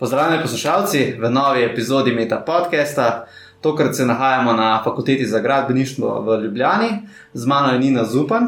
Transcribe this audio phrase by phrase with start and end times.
[0.00, 3.26] Pozdravljeni poslušalci v novi epizodi Meta podcasta.
[3.60, 6.88] Tokrat se nahajamo na fakulteti za gradbeništvo v Ljubljani,
[7.32, 8.42] z mano je Nina Zupan.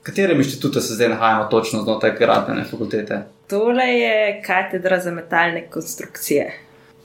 [0.00, 3.18] V katerem inštitutu se zdaj nahajamo točno znotraj gradbene fakultete?
[3.46, 6.52] Tole je katedra za metalne konstrukcije.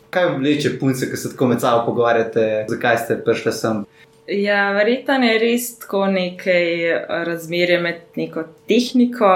[0.10, 3.86] Kaj vleče punce, ki se tako med sabo pogovarjate, zakaj ste prišli sem?
[4.28, 6.64] Ja, verjetno je res tako nekaj
[7.28, 9.28] razmerja med neko tehniko,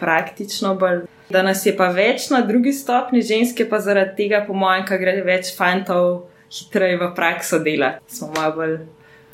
[0.00, 1.04] praktično bolj.
[1.30, 4.98] Da nas je pa več na drugi stopni, ženske pa zaradi tega, po mojem, ker
[4.98, 8.78] gre več fantov hitreje v prakso delati, smo malo bolj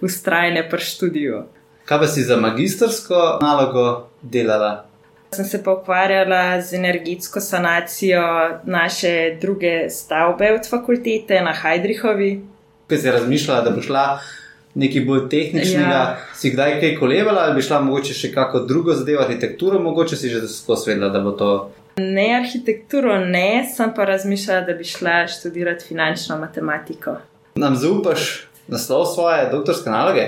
[0.04, 1.44] ustrajne pri študiju.
[1.86, 4.84] Kaj pa si za magistrsko nalogo delala?
[5.32, 8.22] Sem se pa ukvarjala z energetsko sanacijo
[8.64, 12.30] naše druge stavbe od fakultete na Heidrichovi.
[12.86, 14.04] Kaj si razmišljala, da bo šla
[14.76, 15.88] nekaj bolj tehničnega?
[15.88, 16.18] Ja.
[16.36, 20.28] Si kdaj kaj kolevala ali bi šla mogoče še kako drugo zadevo, arhitekturo, mogoče si
[20.28, 21.52] že skozi vedela, da bo to.
[21.96, 27.16] Ne arhitekturo, ne, sem pa razmišljala, da bi šla študirati finančno matematiko.
[27.56, 30.26] Nam zaupaš naslov svoje doktorske naloge?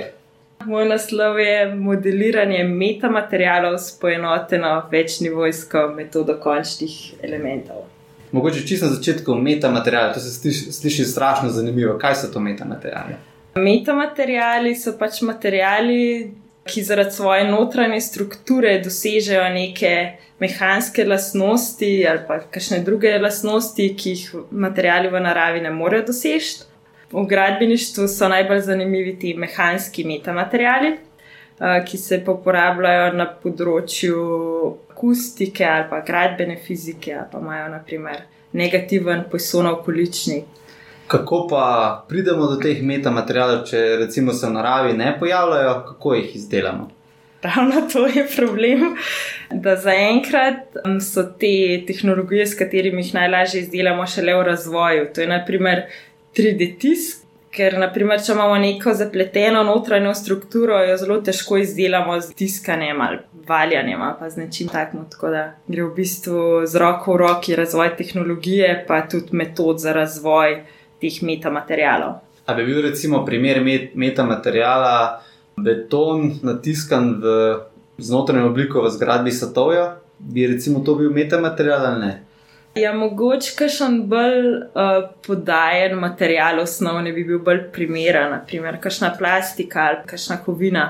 [0.64, 7.84] Moj naslov je modeliranje metamaterialov s poenoteno večnivojsko metodo končnih elementov.
[8.32, 11.98] Mogoče čisto na začetku metamateriale, to se sliši, sliši strašno zanimivo.
[11.98, 13.27] Kaj so to metamateriale?
[13.58, 16.30] Metamateriali so pač materijali,
[16.68, 19.92] ki zaradi svoje notranje strukture dosežejo neke
[20.38, 26.64] mehanske lastnosti ali pa kakšne druge lastnosti, ki jih materijali v naravi ne morejo doseči.
[27.12, 30.90] V gradbeništvu so najbolj zanimivi ti mehanski metamateriali,
[31.86, 34.18] ki se uporabljajo na področju
[34.92, 38.20] akustike ali pa gradbene fizike, ali pa imajo naprimer
[38.52, 40.44] negativen pojsonov količnik.
[41.08, 41.64] Kako pa
[42.08, 46.90] pridemo do teh metamaterialov, če recimo se v naravi ne pojavljajo, kako jih izdelamo?
[47.42, 48.96] Ravno to je problem,
[49.50, 55.08] da zaenkrat so te tehnologije, s katerimi jih najlažje izdelamo, šele v razvoju.
[55.14, 55.82] To je naprimer
[56.36, 57.22] 3D tisk,
[57.54, 63.18] ker naprimer, če imamo neko zapleteno notranjo strukturo, jo zelo težko izdelamo z tiskanjem ali
[63.48, 65.06] valjanjem ali pa z nečim takim.
[65.10, 69.94] Tako da gre v bistvu z roko v roki razvoj tehnologije, pa tudi metod za
[69.96, 70.58] razvoj
[71.00, 72.20] teh metamaterialov.
[72.46, 75.20] A bi bil recimo primer met metamateriala
[75.56, 77.32] beton natiskan v
[77.98, 79.98] znotraj obliko v zgradbi Satovja?
[80.18, 82.12] Bi recimo to bil metamaterial ali ne?
[82.78, 89.88] Ja, mogoče kakšen bolj uh, podajen material osnovni bi bil bolj primeren, naprimer kakšna plastika
[89.88, 90.84] ali kakšna kovina,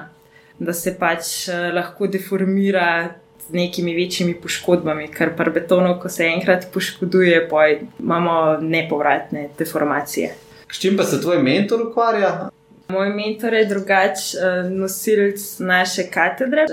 [0.59, 3.15] da se pač uh, lahko deformira
[3.49, 7.69] z nekimi večjimi poškodbami, ker pri betonu, ko se enkrat poškoduje, pa
[8.01, 10.35] imamo nepovratne deformacije.
[10.71, 12.51] S čim pa se tvoj mentor ukvarja?
[12.89, 16.65] Moj mentor je drugačen nosilec naše katedre,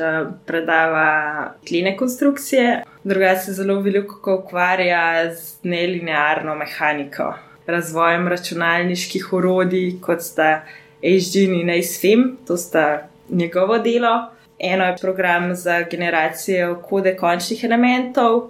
[0.45, 7.33] predava kline konstrukcije, drugače se zelo veliko ukvarja z nelinearno mehaniko,
[7.67, 10.61] razvojem računalniških orodij, kot sta
[11.03, 14.15] HGN in ACFIM, to sta njegovo delo.
[14.59, 18.49] Eno je program za generacijo kode končnih elementov,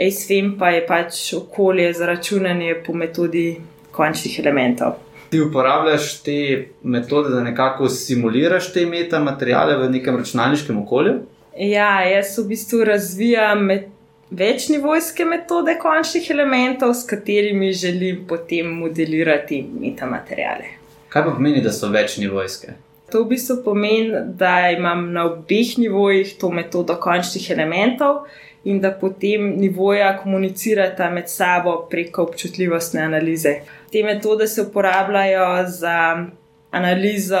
[0.00, 3.56] ASVM pa je pač okolje za računanje po metodi
[3.90, 4.92] končnih elementov.
[5.30, 11.14] Ti uporabljaš te metode, da nekako simuliraš te metamateriale v nekem računalniškem okolju?
[11.58, 13.86] Ja, jaz v bistvu razvijam met
[14.30, 20.78] večnivojske metode končnih elementov, s katerimi želim potem modelirati metamateriale.
[21.08, 22.74] Kaj pa pomeni, da so večnivojske?
[23.10, 28.24] To v bistvu pomeni, da imam na obeh nivojih to metodo končnih elementov
[28.64, 33.54] in da potem nivoja komunicirata med sabo preko občutljivostne analize.
[33.92, 36.26] Te metode se uporabljajo za
[36.70, 37.40] analizo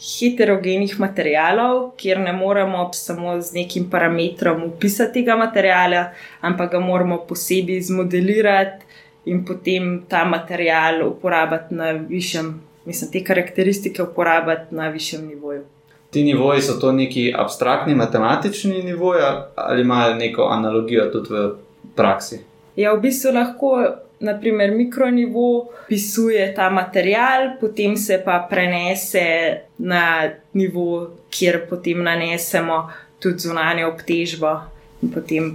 [0.00, 6.04] heterogenih materialov, kjer ne moremo samo z nekim parametrom upisati tega materijala,
[6.40, 8.84] ampak ga moramo posebej zmodelirati
[9.24, 15.62] in potem ta material uporabiti na višjem mislim, te karakteristike uporabljati na višjem nivoju.
[16.10, 19.22] Ti nivoji so to neki abstraktni, matematični nivoji
[19.54, 21.50] ali imajo neko analogijo tudi v
[21.94, 22.38] praksi?
[22.76, 23.70] Ja, v bistvu lahko,
[24.20, 29.22] naprimer, mikronivo pisuje ta material, potem se pa prenese
[29.78, 32.88] na nivo, kjer potem nanesemo
[33.18, 34.54] tudi zunanje obtežbo
[35.02, 35.50] in potem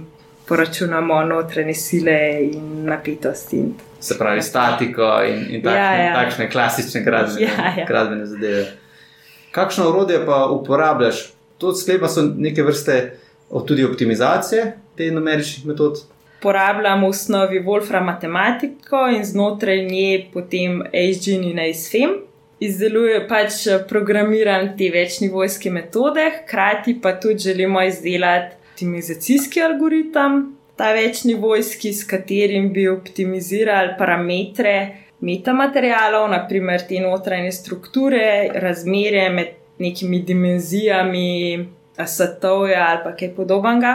[0.48, 3.64] poračunamo notranje sile in napetosti.
[4.00, 6.14] Se pravi, statiko in, in takšne, ja, ja.
[6.14, 7.84] takšne klasične gradbene, ja, ja.
[7.88, 8.66] gradbene zadeve.
[9.50, 11.32] Kakšno orodje pa uporabljaš?
[11.58, 13.16] To sklepa so neke vrste
[13.66, 16.02] tudi optimizacije teh numeričnih metod.
[16.38, 22.12] Uporabljam v osnovi Wolfram matematiko in znotraj nje potem HGN in ASFM.
[22.60, 31.92] Izdeluje pač programiran te večnivojske metode, hkrati pa tudi želimo izdelati optimizacijski algoritem, ta večnivojski,
[31.92, 39.46] s katerim bi optimizirali parametre metamaterialov, naprimer te notranje strukture, razmerje med
[39.78, 41.68] nekimi dimenzijami,
[42.06, 43.94] satovja ali pa kaj podobnega.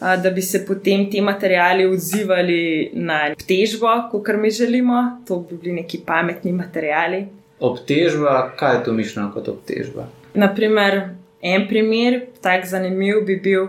[0.00, 5.74] Da bi se potem ti materiali odzivali na težbo, kot mi želimo, to bi bili
[5.74, 7.26] neki pametni materiali.
[7.60, 10.08] Obtežba, kaj je to mišljeno kot obtežba?
[10.34, 11.00] Naprimer,
[11.42, 13.68] en primer, tak zanimiv bi bil,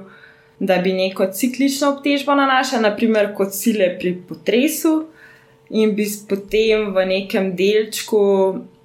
[0.59, 5.05] da bi neko ciklično obtežbo nanašal, naprimer kot sile pri potresu,
[5.69, 8.21] in bi potem v nekem delčku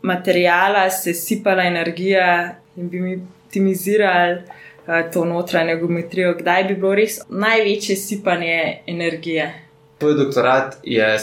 [0.02, 6.94] materijala se sipala energija in bi mi optimizirali uh, to notranjo geometrijo, kdaj bi bilo
[6.94, 9.52] res največje sipanje energije.
[9.98, 11.20] Tvoj doktorat je eh,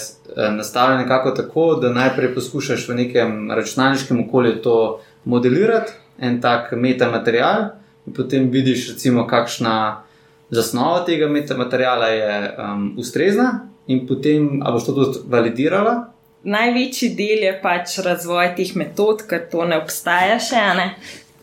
[0.52, 7.70] nastavljen nekako tako, da najprej poskušaš v nekem računalniškem okolju to modelirati, en tak metamaterial,
[8.08, 10.04] in potem vidiš, recimo, kakšna
[10.50, 13.50] zasnova tega metamateriala je um, ustrezna,
[13.88, 15.96] in potem, ali boš to tudi validirala?
[16.46, 20.92] Največji del je pač razvoj teh metod, ker to ne obstaja še ne,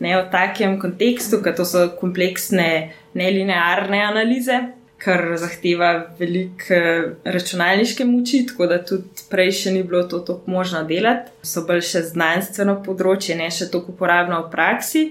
[0.03, 4.55] ne v takem kontekstu, ker to so kompleksne, nelinearne analize,
[5.03, 10.55] kar zahteva veliko eh, računalniške moči, tako da tudi prej še ni bilo to tako
[10.55, 11.31] možno delati.
[11.43, 15.03] So bolj še znanstveno področje, ne še tako uporabno v praksi.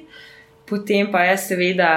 [0.69, 1.91] Potem pa je seveda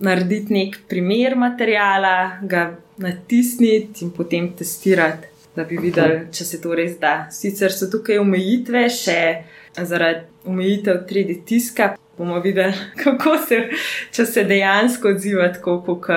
[0.00, 2.70] narediti nek primer materijala, ga
[3.00, 7.14] natisniti in potem testirati, da bi videli, če se to res da.
[7.34, 9.20] Sicer so tukaj omejitve, še
[9.76, 11.94] zaradi omejitev 3D tiska.
[12.18, 13.64] Bomo videli, kako se,
[14.12, 16.08] če se dejansko odziva tako, kot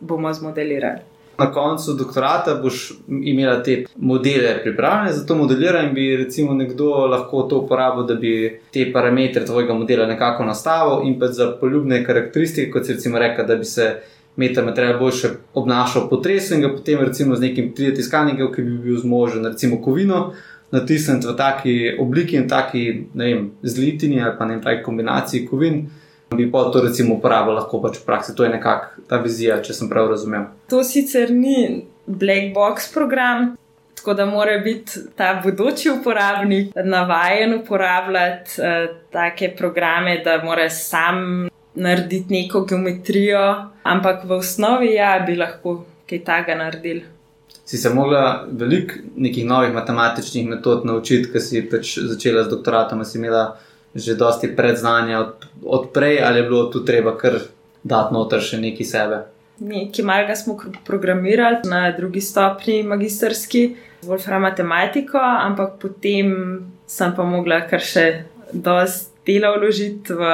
[0.00, 1.09] bomo zmodelirali
[1.40, 6.90] na koncu doktorata boš imela te modele pripravljene za to modeliranje, in bi recimo nekdo
[7.10, 8.34] lahko to uporabil, da bi
[8.72, 13.46] te parametre tvojega modela nekako nastavil in pa za poljubne karakteristike, kot si recimo rekel,
[13.46, 13.90] da bi se
[14.36, 18.78] metamaterial boljše obnašal po potresu in ga potem recimo z nekim 3D tiskalnikom, ki bi
[18.84, 20.30] bil zmožen recimo kovino.
[20.70, 22.82] Natisniti v taki obliki in taki,
[23.14, 25.80] ne vem, zlitini ali pa ne vem, taki kombinaciji kovin,
[26.36, 28.34] bi pa to recimo uporabljal lahko pač v praksi.
[28.36, 30.50] To je nekako ta vizija, če sem prav razumel.
[30.70, 33.56] To sicer ni black box program.
[34.00, 41.48] Tako da mora biti ta bodoči uporabnik navaden uporabljati uh, take programe, da mora sam
[41.74, 43.42] narediti neko geometrijo,
[43.82, 47.02] ampak v osnovi ja, bi lahko kaj takega naredili.
[47.64, 53.04] Si se mogla veliko nekih novih matematičnih metod naučiti, ker si pač začela z doktoratom,
[53.04, 53.44] si imela
[53.94, 57.40] že dosti predznanja od, od prej, ali je bilo tu treba kar
[57.82, 59.20] dati noter še nekaj sebe.
[59.60, 60.56] Nekaj malega smo
[60.86, 63.76] programirali na drugi stopni magistrski,
[64.06, 66.30] bolj fra matematiko, ampak potem
[66.86, 68.06] sem pa mogla kar še
[68.52, 70.32] dosti dela vložiti, v,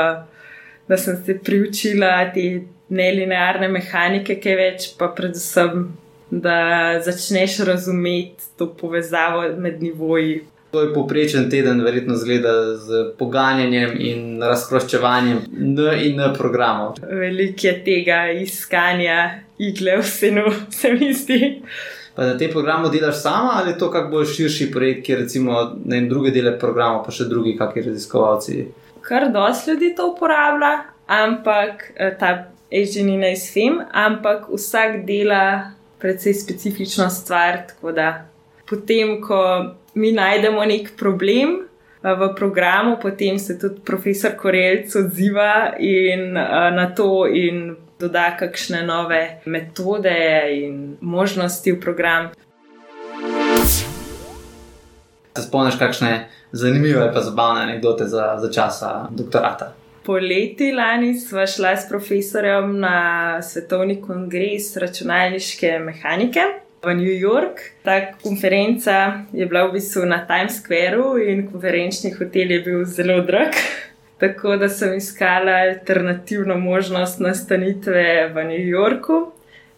[0.88, 2.46] da sem se priučila te
[2.88, 5.88] nelinearne mehanike, kaj več, pa predvsem,
[6.30, 10.40] da začneš razumeti to povezavo med nivoji
[10.76, 16.98] To je poprečen teden, verjetno zgleda z poganjanjem in razproščevanjem N in N programov.
[17.00, 19.14] Veliko je tega iskanja,
[19.56, 20.42] igle v senu,
[20.78, 21.38] se mi zdi.
[22.12, 25.62] Pa na tem programu delaš sama ali je to kak bolj širši projekt, kjer recimo
[25.84, 28.66] na druge dele programa, pa še drugi kakšni raziskovalci?
[29.00, 30.74] Kar dosti ljudi to uporablja,
[31.06, 32.34] ampak eh, ta
[32.68, 35.72] agent ni najsfem, ampak vsak dela
[36.04, 38.12] precej specifično stvar, tako da
[38.68, 39.40] potem, ko
[39.96, 41.66] mi najdemo nek problem
[42.02, 46.32] v programu, potem se tudi profesor Korelc odziva in,
[46.76, 50.18] na to in doda kakšne nove metode
[50.52, 52.28] in možnosti v program.
[55.36, 59.72] Se spomniš, kakšne zanimive ali pa zabavne anekdote za, za časa doktorata?
[60.04, 62.98] Poleti lani sva šla s profesorjem na
[63.42, 67.60] svetovni kongres računalniške mehanike v New York.
[67.82, 73.20] Ta konferenca je bila v bistvu na Times Square in konferenčni hotel je bil zelo
[73.26, 73.58] drag.
[74.22, 79.36] Tako da sem iskala alternativno možnost nastanitve v New Yorku,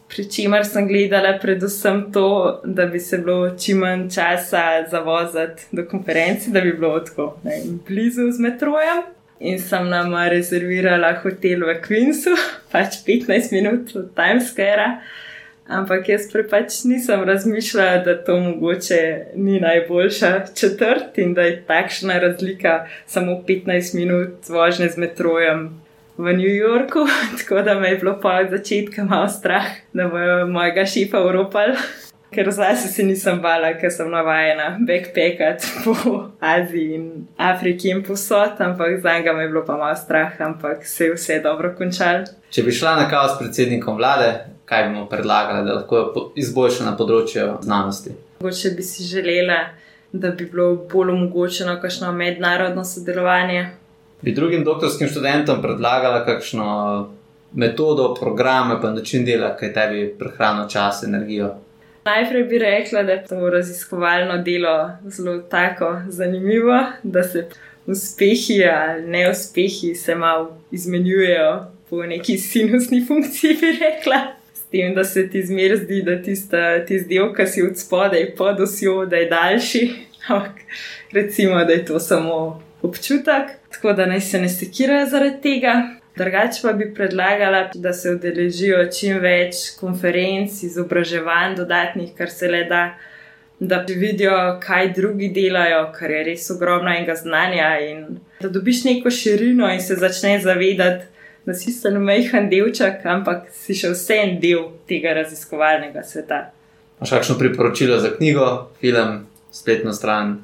[0.09, 5.85] pri čemer sem gledala predvsem to, da bi se bilo čim manj časa zavozati do
[5.91, 7.41] konference, da bi bilo tako
[7.89, 9.03] blizu z metrojem.
[9.41, 12.35] In sem nam rezervirala hotel v Queensu,
[12.73, 15.01] pač 15 minut od Times Square.
[15.69, 22.19] Ampak jaz prepač nisem razmišljala, da to mogoče ni najboljša četrt in da je takšna
[22.19, 25.81] razlika samo 15 minut vožnje z metrojem
[26.17, 27.05] v New Yorku.
[27.39, 31.77] Tako da me je bilo pa od začetka malo strah, da bo mojega šipa uropal.
[32.35, 35.95] Ker zase se nisem bala, ker sem navajena backpackati po
[36.41, 40.87] Aziji in Afriki in posod, ampak za njega me je bilo pa malo strah, ampak
[40.87, 42.25] se je vse dobro končalo.
[42.51, 46.97] Če bi šla na kaos s predsednikom vlade, kaj bomo predlagali, da lahko izboljša na
[46.97, 48.13] področju znanosti.
[48.41, 49.59] Mogoče bi si želela,
[50.13, 53.69] da bi bilo bolj omogočeno kakšno mednarodno sodelovanje.
[54.23, 56.67] Bi drugim doktorskim študentom predlagala kakšno
[57.55, 61.55] metodo, programe, pa način dela, ki tebi prehranijo čas, energijo.
[62.05, 67.49] Najprej bi rekla, da je to raziskovalno delo zelo tako zanimivo, da se
[67.87, 74.38] uspehi ali neuspehi se malo izmenjujejo po neki sinusni funkciji, bi rekla.
[74.71, 78.61] Tem, da se ti zmer zdi, da tista, tisti del, ki si od spodaj pod
[78.61, 79.85] osjo, da je daljši.
[80.29, 80.61] Ampak
[81.13, 85.75] recimo, da je to samo občutek, tako da naj se ne sekirajo zaradi tega.
[86.19, 92.65] Drugače pa bi predlagala, da se udeležijo čim več konferenc, izobraževanj, dodatnih, kar se le
[92.69, 92.81] da,
[93.61, 97.71] da vidijo, kaj drugi delajo, kar je res ogromno enega znanja.
[98.41, 101.07] Da dobiš neko širino in se začneš zavedati,
[101.49, 106.41] da si samo majhen delček, ampak si še vse en del tega raziskovalnega sveta.
[107.01, 108.49] Máš kakšno priporočilo za knjigo,
[108.83, 109.23] film,
[109.55, 110.35] spletno stran?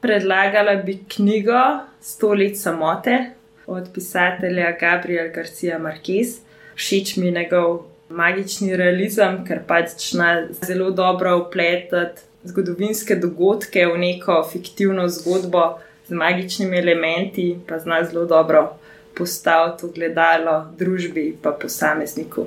[0.00, 1.64] Predlagala bi knjigo
[2.00, 3.18] Sto let samote
[3.66, 6.38] od pisatelja Gabriela Garcia Marquez.
[6.78, 10.30] Všeč mi je njegov magični realizem, ker pač zna
[10.62, 15.66] zelo dobro upletati zgodovinske dogodke v neko fiktivno zgodbo
[16.08, 18.68] z magičnimi elementi, pa zna zelo dobro
[19.16, 22.46] postaviti ogledalo družbi in posamezniku.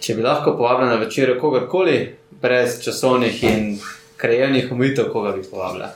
[0.00, 1.98] Če bi lahko povabila na večer kogarkoli,
[2.42, 3.78] brez časovnih in
[4.16, 5.90] krajevnih omitev, koga bi povabila?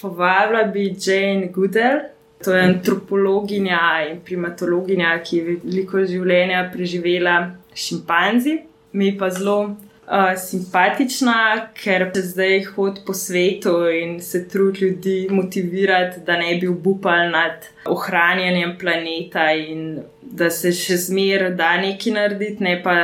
[0.00, 2.00] Povabila bi Jane Goodell,
[2.44, 3.78] To je antropologinja
[4.10, 7.36] in primatologinja, ki je veliko življenja preživela
[7.70, 8.56] s šimpanzi.
[8.92, 15.28] Mi pa zelo uh, simpatična, ker se zdaj hodi po svetu in se trudi ljudi
[15.30, 22.12] motivirati, da ne bi obupali nad ohranjanjem planeta in da se še zmeraj da nekaj
[22.12, 22.96] narediti, ne pa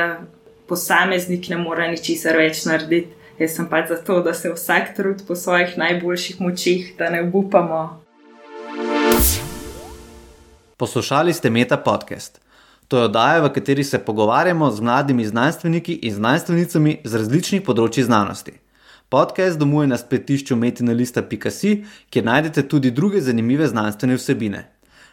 [0.67, 3.15] posameznik ne more ničesar več narediti.
[3.39, 8.01] Jaz sem pač zato, da se vsak trud po svojih najboljših močeh, da ne obupamo.
[10.77, 12.48] Poslušali ste Meta podcast.
[12.89, 18.03] To je oddaja, v kateri se pogovarjamo z mladimi znanstveniki in znanstvenicami z različnih področji
[18.07, 18.53] znanosti.
[19.13, 21.71] Podcast domuje na spletišču metinalista.si,
[22.09, 24.63] kjer najdete tudi druge zanimive znanstvene vsebine.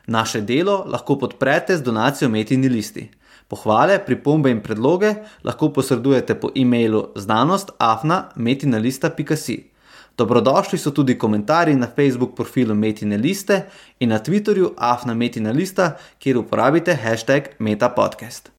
[0.06, 3.10] Naše delo lahko podprete z donacijo Metinalisti.
[3.48, 5.14] Pohvale, pripombe in predloge
[5.44, 9.75] lahko posredujete po e-mailu znanost.afna.metinalista.si.
[10.16, 13.66] Dobrodošli so tudi komentarji na Facebook profilu Metine Liste
[14.00, 18.50] in na Twitterju Afna Metina Lista, kjer uporabite hashtag MetaPodcast.